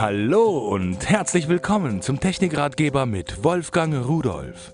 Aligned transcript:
Hallo 0.00 0.58
und 0.58 1.10
herzlich 1.10 1.48
willkommen 1.48 2.02
zum 2.02 2.20
Technikratgeber 2.20 3.04
mit 3.04 3.42
Wolfgang 3.42 4.06
Rudolf. 4.06 4.72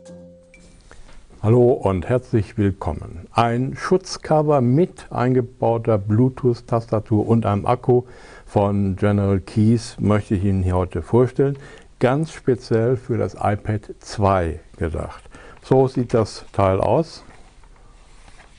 Hallo 1.43 1.73
und 1.73 2.07
herzlich 2.07 2.59
willkommen. 2.59 3.27
Ein 3.33 3.75
Schutzcover 3.75 4.61
mit 4.61 5.11
eingebauter 5.11 5.97
Bluetooth-Tastatur 5.97 7.27
und 7.27 7.47
einem 7.47 7.65
Akku 7.65 8.03
von 8.45 8.97
General 8.97 9.41
Keys 9.41 9.97
möchte 9.99 10.35
ich 10.35 10.45
Ihnen 10.45 10.63
hier 10.63 10.77
heute 10.77 11.01
vorstellen. 11.01 11.57
Ganz 12.01 12.31
speziell 12.31 12.99
für 12.99 13.17
das 13.17 13.33
iPad 13.33 13.95
2 14.01 14.61
gedacht. 14.77 15.25
So 15.63 15.89
sieht 15.89 16.13
das 16.13 16.45
Teil 16.53 16.83
aus. 16.83 17.25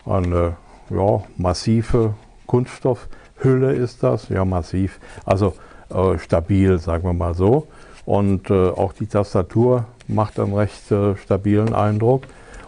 Eine 0.04 0.57
ja, 0.89 1.23
massive 1.38 2.16
Kunststoffhülle 2.47 3.71
ist 3.71 4.02
das, 4.02 4.29
ja 4.29 4.43
massiv, 4.45 5.00
also 5.25 5.54
äh, 5.89 6.17
stabil, 6.20 6.78
sagen 6.79 7.04
wir 7.04 7.14
mal 7.14 7.33
so. 7.33 7.68
Und 8.05 8.50
äh, 8.50 8.69
auch 8.69 8.93
die 8.93 9.07
Tastatur 9.07 9.86
macht 10.07 10.39
einen 10.39 10.54
recht 10.54 10.91
äh, 10.91 11.15
stabilen 11.15 11.73
Eindruck. 11.73 12.23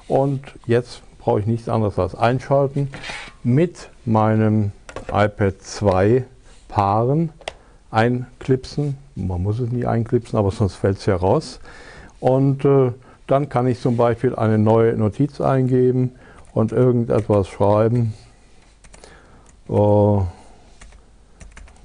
Und 0.08 0.42
jetzt 0.66 1.02
brauche 1.20 1.40
ich 1.42 1.46
nichts 1.46 1.70
anderes 1.70 2.00
als 2.00 2.16
einschalten, 2.16 2.90
mit 3.44 3.90
meinem 4.06 4.72
iPad 5.12 5.62
2 5.62 6.24
paaren, 6.68 7.32
einklipsen. 7.92 8.98
Man 9.16 9.44
muss 9.44 9.60
es 9.60 9.72
nicht 9.72 9.88
einklipsen, 9.88 10.38
aber 10.40 10.52
sonst 10.52 10.76
fällt 10.76 10.98
es 10.98 11.06
ja 11.06 11.16
raus. 11.16 11.60
Und 12.20 12.66
äh, 12.66 12.92
dann 13.28 13.50
kann 13.50 13.68
ich 13.68 13.82
zum 13.82 13.98
Beispiel 13.98 14.36
eine 14.36 14.58
neue 14.58 14.94
Notiz 14.94 15.42
eingeben 15.42 16.12
und 16.54 16.72
irgendetwas 16.72 17.48
schreiben. 17.48 18.14
Uh, 19.70 20.24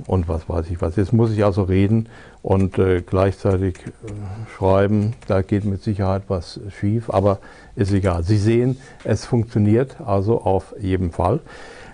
und 0.07 0.29
was 0.29 0.49
weiß 0.49 0.71
ich 0.71 0.81
was. 0.81 0.97
Jetzt 0.97 1.13
muss 1.13 1.33
ich 1.33 1.45
also 1.45 1.63
reden 1.63 2.09
und 2.43 2.79
äh, 2.79 3.03
gleichzeitig 3.03 3.79
äh, 3.79 4.13
schreiben. 4.57 5.15
Da 5.29 5.43
geht 5.43 5.65
mit 5.65 5.83
Sicherheit 5.83 6.25
was 6.29 6.61
schief, 6.79 7.11
aber 7.11 7.39
ist 7.77 7.93
egal. 7.93 8.23
Sie 8.23 8.39
sehen, 8.39 8.79
es 9.05 9.25
funktioniert 9.25 9.97
also 10.05 10.41
auf 10.41 10.75
jeden 10.79 11.11
Fall. 11.11 11.41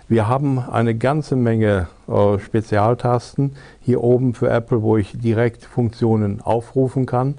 Wir 0.09 0.27
haben 0.27 0.59
eine 0.59 0.95
ganze 0.95 1.37
Menge 1.37 1.89
äh, 2.09 2.39
Spezialtasten 2.39 3.57
hier 3.81 4.03
oben 4.03 4.33
für 4.33 4.49
Apple, 4.49 4.83
wo 4.83 4.97
ich 4.97 5.13
direkt 5.19 5.65
Funktionen 5.65 6.41
aufrufen 6.41 7.05
kann. 7.05 7.35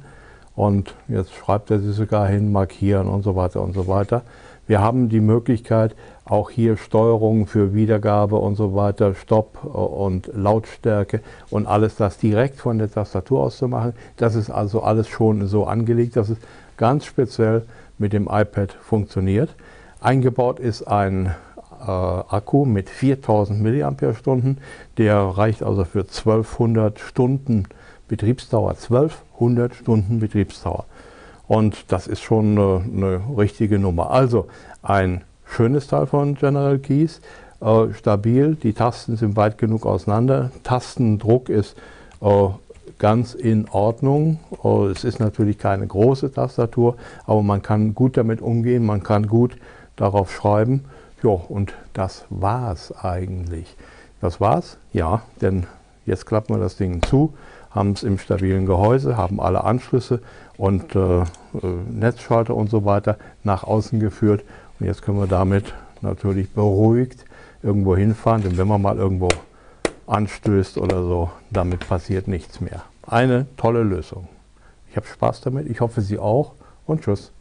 Und 0.55 0.93
jetzt 1.07 1.33
schreibt 1.33 1.71
er 1.71 1.79
sie 1.79 1.93
sogar 1.93 2.27
hin, 2.27 2.51
markieren 2.51 3.07
und 3.07 3.23
so 3.23 3.35
weiter 3.35 3.61
und 3.61 3.73
so 3.73 3.87
weiter. 3.87 4.23
Wir 4.69 4.81
haben 4.81 5.09
die 5.09 5.19
Möglichkeit, 5.19 5.95
auch 6.25 6.51
hier 6.51 6.77
Steuerung 6.77 7.47
für 7.47 7.73
Wiedergabe 7.73 8.35
und 8.35 8.53
so 8.53 8.75
weiter, 8.75 9.15
Stopp 9.15 9.57
äh, 9.63 9.67
und 9.67 10.29
Lautstärke 10.31 11.21
und 11.49 11.65
alles 11.65 11.95
das 11.95 12.19
direkt 12.19 12.59
von 12.59 12.77
der 12.77 12.91
Tastatur 12.91 13.41
aus 13.41 13.57
zu 13.57 13.67
machen. 13.67 13.93
Das 14.17 14.35
ist 14.35 14.51
also 14.51 14.83
alles 14.83 15.07
schon 15.07 15.47
so 15.47 15.65
angelegt, 15.65 16.17
dass 16.17 16.29
es 16.29 16.37
ganz 16.77 17.05
speziell 17.05 17.63
mit 17.97 18.13
dem 18.13 18.29
iPad 18.31 18.71
funktioniert. 18.73 19.55
Eingebaut 20.01 20.59
ist 20.59 20.83
ein 20.83 21.33
äh, 21.81 21.89
Akku 21.89 22.65
mit 22.65 22.91
4000 22.91 23.63
mAh, 23.63 24.55
der 24.99 25.17
reicht 25.17 25.63
also 25.63 25.83
für 25.83 26.01
1200 26.01 26.99
Stunden 26.99 27.63
Betriebsdauer. 28.07 28.73
1200 28.73 29.73
Stunden 29.73 30.19
Betriebsdauer. 30.19 30.85
Und 31.49 31.91
das 31.91 32.05
ist 32.05 32.21
schon 32.21 32.57
eine, 32.57 32.83
eine 32.95 33.21
richtige 33.35 33.79
Nummer. 33.79 34.11
Also 34.11 34.47
ein 34.83 35.23
schönes 35.45 35.87
Teil 35.87 36.05
von 36.05 36.35
General 36.35 36.77
Keys, 36.77 37.21
äh, 37.59 37.91
stabil, 37.93 38.55
die 38.55 38.73
Tasten 38.73 39.17
sind 39.17 39.35
weit 39.35 39.57
genug 39.57 39.87
auseinander, 39.87 40.51
Tastendruck 40.63 41.49
ist 41.49 41.75
äh, 42.21 42.49
ganz 42.99 43.33
in 43.33 43.67
Ordnung. 43.67 44.39
Äh, 44.63 44.91
es 44.91 45.03
ist 45.03 45.19
natürlich 45.19 45.57
keine 45.57 45.87
große 45.87 46.31
Tastatur, 46.31 46.97
aber 47.25 47.41
man 47.41 47.63
kann 47.63 47.95
gut 47.95 48.15
damit 48.15 48.41
umgehen, 48.41 48.85
man 48.85 49.01
kann 49.01 49.25
gut 49.25 49.57
darauf 49.95 50.31
schreiben. 50.31 50.85
Ja, 51.23 51.31
und 51.31 51.73
das 51.93 52.25
war's 52.29 52.93
eigentlich. 53.03 53.75
Das 54.21 54.39
war's? 54.39 54.77
Ja, 54.93 55.23
denn 55.41 55.65
jetzt 56.09 56.25
klappen 56.25 56.55
wir 56.55 56.59
das 56.59 56.75
Ding 56.75 57.01
zu 57.01 57.33
haben 57.71 57.91
es 57.91 58.03
im 58.03 58.17
stabilen 58.17 58.65
Gehäuse, 58.65 59.17
haben 59.17 59.39
alle 59.39 59.63
Anschlüsse 59.63 60.21
und 60.57 60.95
äh, 60.95 61.19
äh, 61.21 61.25
Netzschalter 61.91 62.55
und 62.55 62.69
so 62.69 62.85
weiter 62.85 63.17
nach 63.43 63.63
außen 63.63 63.99
geführt. 63.99 64.43
Und 64.79 64.87
jetzt 64.87 65.01
können 65.01 65.19
wir 65.19 65.27
damit 65.27 65.73
natürlich 66.01 66.51
beruhigt 66.51 67.25
irgendwo 67.61 67.95
hinfahren, 67.95 68.41
denn 68.41 68.57
wenn 68.57 68.67
man 68.67 68.81
mal 68.81 68.97
irgendwo 68.97 69.27
anstößt 70.07 70.77
oder 70.77 71.03
so, 71.03 71.29
damit 71.51 71.87
passiert 71.87 72.27
nichts 72.27 72.61
mehr. 72.61 72.83
Eine 73.05 73.45
tolle 73.57 73.83
Lösung. 73.83 74.27
Ich 74.89 74.95
habe 74.95 75.05
Spaß 75.05 75.41
damit, 75.41 75.69
ich 75.69 75.81
hoffe 75.81 76.01
Sie 76.01 76.17
auch 76.17 76.53
und 76.85 77.01
tschüss. 77.01 77.31